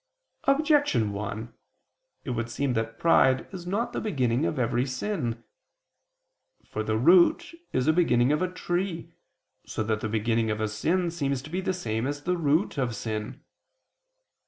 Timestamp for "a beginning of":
7.87-8.41